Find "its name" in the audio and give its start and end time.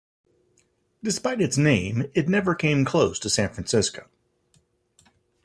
1.41-2.09